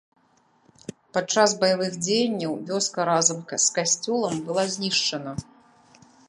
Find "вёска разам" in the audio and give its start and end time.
2.71-3.45